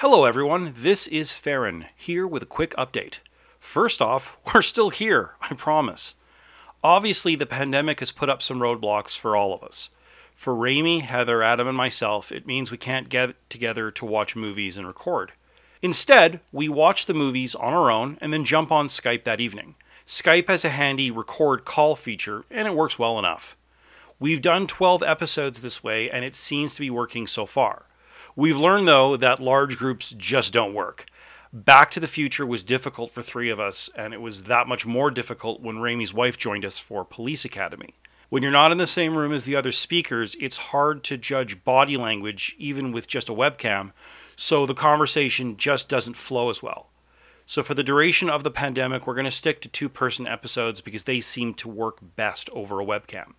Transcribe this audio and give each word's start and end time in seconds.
Hello, 0.00 0.26
everyone. 0.26 0.74
This 0.76 1.06
is 1.06 1.32
Farron 1.32 1.86
here 1.96 2.26
with 2.26 2.42
a 2.42 2.46
quick 2.46 2.74
update. 2.74 3.20
First 3.58 4.02
off, 4.02 4.36
we're 4.54 4.60
still 4.60 4.90
here, 4.90 5.30
I 5.40 5.54
promise. 5.54 6.16
Obviously, 6.84 7.34
the 7.34 7.46
pandemic 7.46 8.00
has 8.00 8.12
put 8.12 8.28
up 8.28 8.42
some 8.42 8.58
roadblocks 8.58 9.16
for 9.16 9.34
all 9.34 9.54
of 9.54 9.62
us. 9.62 9.88
For 10.34 10.54
Rami, 10.54 11.00
Heather, 11.00 11.42
Adam, 11.42 11.66
and 11.66 11.78
myself, 11.78 12.30
it 12.30 12.46
means 12.46 12.70
we 12.70 12.76
can't 12.76 13.08
get 13.08 13.36
together 13.48 13.90
to 13.92 14.04
watch 14.04 14.36
movies 14.36 14.76
and 14.76 14.86
record. 14.86 15.32
Instead, 15.80 16.42
we 16.52 16.68
watch 16.68 17.06
the 17.06 17.14
movies 17.14 17.54
on 17.54 17.72
our 17.72 17.90
own 17.90 18.18
and 18.20 18.34
then 18.34 18.44
jump 18.44 18.70
on 18.70 18.88
Skype 18.88 19.24
that 19.24 19.40
evening. 19.40 19.76
Skype 20.06 20.48
has 20.48 20.62
a 20.66 20.68
handy 20.68 21.10
record 21.10 21.64
call 21.64 21.96
feature, 21.96 22.44
and 22.50 22.68
it 22.68 22.76
works 22.76 22.98
well 22.98 23.18
enough. 23.18 23.56
We've 24.20 24.42
done 24.42 24.66
12 24.66 25.02
episodes 25.02 25.62
this 25.62 25.82
way, 25.82 26.10
and 26.10 26.22
it 26.22 26.34
seems 26.34 26.74
to 26.74 26.82
be 26.82 26.90
working 26.90 27.26
so 27.26 27.46
far. 27.46 27.86
We've 28.38 28.58
learned, 28.58 28.86
though, 28.86 29.16
that 29.16 29.40
large 29.40 29.78
groups 29.78 30.12
just 30.12 30.52
don't 30.52 30.74
work. 30.74 31.06
Back 31.54 31.90
to 31.92 32.00
the 32.00 32.06
Future 32.06 32.44
was 32.44 32.62
difficult 32.62 33.10
for 33.10 33.22
three 33.22 33.48
of 33.48 33.58
us, 33.58 33.88
and 33.96 34.12
it 34.12 34.20
was 34.20 34.42
that 34.42 34.68
much 34.68 34.84
more 34.84 35.10
difficult 35.10 35.62
when 35.62 35.78
Rami's 35.78 36.12
wife 36.12 36.36
joined 36.36 36.66
us 36.66 36.78
for 36.78 37.02
Police 37.02 37.46
Academy. 37.46 37.94
When 38.28 38.42
you're 38.42 38.52
not 38.52 38.72
in 38.72 38.76
the 38.76 38.86
same 38.86 39.16
room 39.16 39.32
as 39.32 39.46
the 39.46 39.56
other 39.56 39.72
speakers, 39.72 40.36
it's 40.38 40.58
hard 40.58 41.02
to 41.04 41.16
judge 41.16 41.64
body 41.64 41.96
language, 41.96 42.54
even 42.58 42.92
with 42.92 43.06
just 43.06 43.30
a 43.30 43.34
webcam, 43.34 43.92
so 44.36 44.66
the 44.66 44.74
conversation 44.74 45.56
just 45.56 45.88
doesn't 45.88 46.18
flow 46.18 46.50
as 46.50 46.62
well. 46.62 46.90
So, 47.46 47.62
for 47.62 47.72
the 47.72 47.84
duration 47.84 48.28
of 48.28 48.44
the 48.44 48.50
pandemic, 48.50 49.06
we're 49.06 49.14
going 49.14 49.24
to 49.24 49.30
stick 49.30 49.62
to 49.62 49.68
two 49.68 49.88
person 49.88 50.26
episodes 50.26 50.82
because 50.82 51.04
they 51.04 51.20
seem 51.20 51.54
to 51.54 51.70
work 51.70 52.00
best 52.16 52.50
over 52.50 52.82
a 52.82 52.84
webcam. 52.84 53.32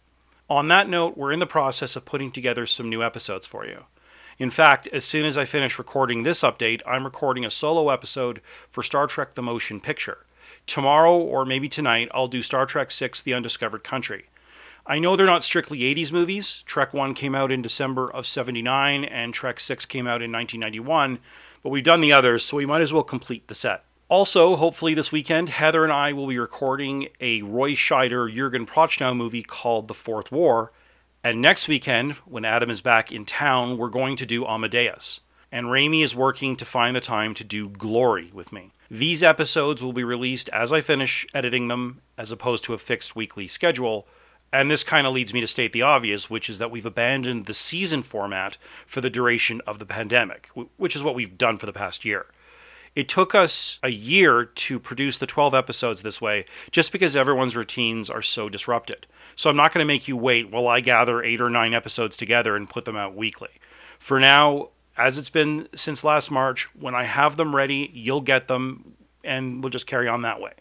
On 0.50 0.70
that 0.70 0.90
note, 0.90 1.18
we're 1.18 1.34
in 1.34 1.40
the 1.40 1.46
process 1.46 1.96
of 1.96 2.06
putting 2.06 2.32
together 2.32 2.66
some 2.66 2.90
new 2.90 3.04
episodes 3.04 3.46
for 3.46 3.64
you. 3.64 3.84
In 4.40 4.52
fact, 4.52 4.88
as 4.90 5.04
soon 5.04 5.26
as 5.26 5.36
I 5.36 5.46
finish 5.46 5.80
recording 5.80 6.22
this 6.22 6.42
update, 6.42 6.84
I'm 6.86 7.06
recording 7.06 7.44
a 7.44 7.50
solo 7.50 7.90
episode 7.90 8.40
for 8.70 8.84
Star 8.84 9.08
Trek 9.08 9.34
The 9.34 9.42
Motion 9.42 9.80
Picture. 9.82 10.20
Tomorrow, 10.68 11.18
or 11.18 11.44
maybe 11.44 11.68
tonight, 11.68 12.10
I'll 12.14 12.28
do 12.28 12.44
Star 12.44 12.68
Trek 12.68 12.92
VI 12.92 13.10
The 13.24 13.34
Undiscovered 13.34 13.84
Country. 13.84 14.26
I 14.86 15.00
know 15.00 15.16
they're 15.16 15.26
not 15.26 15.44
strictly 15.44 15.80
80s 15.80 16.12
movies. 16.12 16.62
Trek 16.68 16.94
1 16.94 17.16
came 17.16 17.34
out 17.34 17.52
in 17.52 17.64
December 17.64 18.12
of 18.12 18.28
79, 18.28 19.06
and 19.06 19.34
Trek 19.34 19.60
6 19.60 19.86
came 19.88 20.06
out 20.06 20.22
in 20.22 20.32
1991, 20.32 21.18
but 21.64 21.72
we've 21.72 21.84
done 21.84 22.02
the 22.02 22.14
others, 22.14 22.46
so 22.46 22.58
we 22.58 22.66
might 22.68 22.82
as 22.82 22.94
well 22.94 23.02
complete 23.02 23.48
the 23.48 23.56
set. 23.56 23.86
Also, 24.08 24.56
hopefully 24.56 24.94
this 24.94 25.12
weekend, 25.12 25.50
Heather 25.50 25.84
and 25.84 25.92
I 25.92 26.14
will 26.14 26.28
be 26.28 26.38
recording 26.38 27.08
a 27.20 27.42
Roy 27.42 27.72
Scheider 27.72 28.32
Jurgen 28.32 28.68
Prochnow 28.68 29.18
movie 29.18 29.42
called 29.42 29.88
The 29.88 29.96
Fourth 29.96 30.32
War. 30.32 30.72
And 31.24 31.42
next 31.42 31.68
weekend, 31.68 32.14
when 32.26 32.46
Adam 32.46 32.70
is 32.70 32.82
back 32.82 33.12
in 33.12 33.26
town, 33.26 33.78
we're 33.78 33.90
going 33.90 34.18
to 34.18 34.26
do 34.26 34.46
Amadeus. 34.46 35.20
And 35.52 35.72
Rami 35.72 36.02
is 36.02 36.16
working 36.16 36.56
to 36.58 36.66
find 36.66 36.96
the 36.96 37.02
time 37.02 37.34
to 37.36 37.44
do 37.44 37.70
Glory 37.70 38.32
with 38.34 38.52
me. 38.52 38.74
These 38.90 39.24
episodes 39.24 39.84
will 39.84 39.94
be 39.94 40.04
released 40.04 40.50
as 40.50 40.72
I 40.72 40.82
finish 40.82 41.26
editing 41.34 41.68
them, 41.68 42.02
as 42.18 42.32
opposed 42.32 42.64
to 42.66 42.74
a 42.74 42.78
fixed 42.78 43.16
weekly 43.16 43.48
schedule. 43.48 44.08
And 44.54 44.72
this 44.72 44.84
kind 44.84 45.06
of 45.06 45.14
leads 45.14 45.34
me 45.34 45.42
to 45.42 45.48
state 45.48 45.74
the 45.74 45.82
obvious, 45.82 46.30
which 46.30 46.50
is 46.50 46.60
that 46.60 46.72
we've 46.72 46.86
abandoned 46.86 47.46
the 47.46 47.54
season 47.54 48.02
format 48.02 48.58
for 48.86 49.02
the 49.02 49.10
duration 49.10 49.62
of 49.68 49.80
the 49.80 49.86
pandemic, 49.86 50.50
which 50.78 50.96
is 50.96 51.04
what 51.04 51.16
we've 51.16 51.38
done 51.38 51.58
for 51.58 51.66
the 51.66 51.74
past 51.74 52.06
year. 52.06 52.28
It 52.98 53.08
took 53.08 53.36
us 53.36 53.78
a 53.84 53.90
year 53.90 54.44
to 54.44 54.80
produce 54.80 55.20
the 55.20 55.28
12 55.28 55.54
episodes 55.54 56.02
this 56.02 56.20
way 56.20 56.46
just 56.72 56.92
because 56.92 57.16
everyone's 57.16 57.56
routines 57.56 58.10
are 58.10 58.24
so 58.24 58.50
disrupted. 58.50 59.06
So 59.36 59.52
I'm 59.52 59.56
not 59.56 59.72
going 59.72 59.84
to 59.84 59.88
make 59.88 60.08
you 60.08 60.18
wait 60.18 60.50
while 60.50 60.68
I 60.68 60.80
gather 60.80 61.22
eight 61.22 61.40
or 61.40 61.52
nine 61.52 61.76
episodes 61.76 62.18
together 62.18 62.56
and 62.56 62.68
put 62.68 62.86
them 62.86 62.96
out 62.96 63.16
weekly. 63.16 63.52
For 64.00 64.20
now, 64.20 64.70
as 64.98 65.20
it's 65.20 65.30
been 65.30 65.68
since 65.76 66.04
last 66.04 66.32
March, 66.32 66.74
when 66.76 66.96
I 66.96 67.04
have 67.04 67.38
them 67.38 67.56
ready, 67.56 67.92
you'll 67.94 68.22
get 68.22 68.48
them 68.48 68.96
and 69.24 69.62
we'll 69.62 69.70
just 69.70 69.86
carry 69.86 70.08
on 70.08 70.24
that 70.24 70.42
way. 70.42 70.54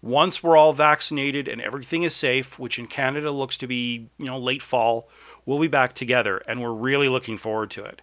Once 0.00 0.42
we're 0.42 0.56
all 0.56 0.72
vaccinated 0.72 1.48
and 1.48 1.60
everything 1.60 2.02
is 2.02 2.16
safe, 2.16 2.58
which 2.58 2.78
in 2.78 2.86
Canada 2.86 3.30
looks 3.30 3.58
to 3.58 3.66
be, 3.66 4.08
you 4.16 4.24
know, 4.24 4.38
late 4.38 4.62
fall, 4.62 5.06
we'll 5.44 5.58
be 5.58 5.68
back 5.68 5.92
together 5.92 6.38
and 6.48 6.62
we're 6.62 6.72
really 6.72 7.10
looking 7.10 7.36
forward 7.36 7.70
to 7.70 7.84
it. 7.84 8.00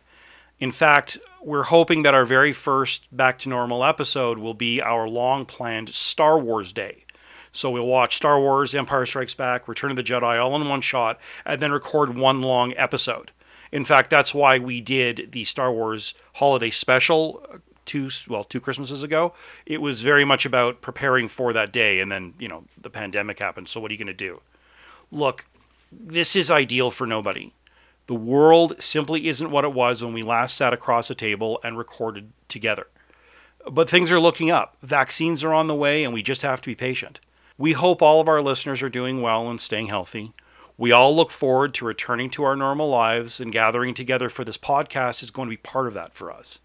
In 0.60 0.72
fact, 0.72 1.18
we're 1.42 1.64
hoping 1.64 2.04
that 2.04 2.14
our 2.14 2.26
very 2.26 2.54
first 2.54 3.16
Back 3.16 3.38
to 3.40 3.50
Normal 3.50 3.84
episode 3.84 4.38
will 4.38 4.54
be 4.54 4.82
our 4.82 5.08
long 5.08 5.46
planned 5.46 5.90
Star 5.90 6.40
Wars 6.40 6.72
Day. 6.72 7.06
So 7.52 7.72
we'll 7.72 7.88
watch 7.88 8.18
Star 8.18 8.40
Wars, 8.40 8.76
Empire 8.76 9.06
Strikes 9.06 9.34
Back, 9.34 9.68
Return 9.68 9.92
of 9.92 9.98
the 9.98 10.04
Jedi 10.04 10.42
all 10.42 10.56
in 10.56 10.68
one 10.68 10.82
shot, 10.82 11.20
and 11.46 11.62
then 11.62 11.72
record 11.72 12.16
one 12.16 12.42
long 12.42 12.74
episode. 12.76 13.32
In 13.72 13.86
fact, 13.86 14.10
that's 14.10 14.34
why 14.34 14.60
we 14.60 14.82
did 14.82 15.30
the 15.32 15.46
Star 15.46 15.72
Wars 15.72 16.14
holiday 16.36 16.70
special 16.70 17.46
uh, 17.52 17.58
two 17.86 18.10
well 18.28 18.44
two 18.44 18.60
Christmases 18.60 19.04
ago. 19.04 19.34
It 19.66 19.82
was 19.82 20.02
very 20.02 20.26
much 20.26 20.46
about 20.46 20.82
preparing 20.82 21.28
for 21.28 21.54
that 21.54 21.72
day, 21.72 22.00
and 22.00 22.12
then 22.12 22.34
you 22.40 22.48
know 22.48 22.64
the 22.80 22.90
pandemic 22.90 23.40
happened. 23.40 23.68
So 23.68 23.80
what 23.80 23.92
are 23.92 23.94
you 23.94 23.98
going 23.98 24.08
to 24.08 24.14
do? 24.14 24.42
Look, 25.12 25.46
this 25.92 26.36
is 26.36 26.50
ideal 26.52 26.92
for 26.92 27.06
nobody. 27.06 27.54
The 28.08 28.16
world 28.16 28.80
simply 28.80 29.28
isn't 29.28 29.50
what 29.50 29.66
it 29.66 29.74
was 29.74 30.04
when 30.04 30.14
we 30.14 30.22
last 30.22 30.56
sat 30.56 30.74
across 30.74 31.10
a 31.10 31.16
table 31.16 31.60
and 31.64 31.78
recorded 31.78 32.32
together. 32.48 32.88
But 33.70 33.90
things 33.90 34.12
are 34.12 34.20
looking 34.20 34.52
up. 34.52 34.78
Vaccines 34.84 35.44
are 35.44 35.54
on 35.54 35.68
the 35.68 35.74
way, 35.74 36.04
and 36.04 36.14
we 36.14 36.22
just 36.22 36.44
have 36.44 36.62
to 36.62 36.70
be 36.70 36.76
patient. 36.76 37.20
We 37.58 37.72
hope 37.72 38.02
all 38.02 38.22
of 38.22 38.28
our 38.28 38.42
listeners 38.42 38.84
are 38.84 38.90
doing 38.90 39.22
well 39.22 39.50
and 39.50 39.60
staying 39.60 39.88
healthy. 39.88 40.34
We 40.78 40.92
all 40.92 41.16
look 41.16 41.32
forward 41.32 41.74
to 41.76 41.86
returning 41.86 42.30
to 42.32 42.44
our 42.44 42.56
normal 42.56 42.90
lives, 42.90 43.40
and 43.40 43.52
gathering 43.52 43.96
together 43.96 44.30
for 44.30 44.44
this 44.44 44.58
podcast 44.58 45.24
is 45.24 45.32
going 45.32 45.48
to 45.48 45.54
be 45.54 45.58
part 45.58 45.88
of 45.88 45.96
that 45.96 46.14
for 46.14 46.32
us. 46.32 46.60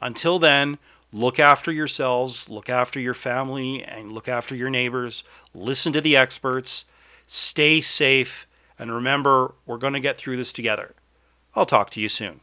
Until 0.00 0.38
then, 0.38 0.78
look 1.12 1.40
after 1.40 1.72
yourselves, 1.72 2.48
look 2.48 2.68
after 2.68 3.00
your 3.00 3.14
family, 3.14 3.82
and 3.82 4.12
look 4.12 4.28
after 4.28 4.54
your 4.54 4.70
neighbors. 4.70 5.24
Listen 5.52 5.92
to 5.94 6.00
the 6.00 6.16
experts. 6.16 6.84
Stay 7.26 7.80
safe 7.80 8.45
and 8.78 8.92
remember, 8.92 9.54
we're 9.64 9.78
going 9.78 9.94
to 9.94 10.00
get 10.00 10.16
through 10.16 10.36
this 10.36 10.52
together. 10.52 10.94
I'll 11.54 11.66
talk 11.66 11.90
to 11.90 12.00
you 12.00 12.08
soon. 12.08 12.34